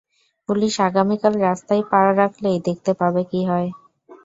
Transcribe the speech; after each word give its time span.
Police 0.49 0.73
আগামীকাল 0.81 1.33
রাস্তায় 1.41 1.83
পা 1.89 1.99
রাখলেই 2.13 2.57
দেখতে 2.67 2.91
পাবে 2.99 3.21
কি 3.31 3.41
হয়। 3.49 3.69